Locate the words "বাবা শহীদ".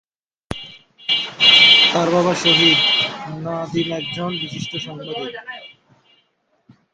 2.15-2.79